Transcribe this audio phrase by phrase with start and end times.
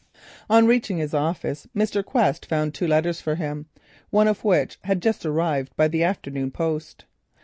[0.49, 2.03] On reaching his office, Mr.
[2.03, 3.67] Quest found two letters for him,
[4.09, 7.05] one of which had just arrived by the afternoon post.